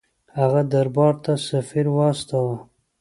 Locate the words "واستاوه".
1.91-2.57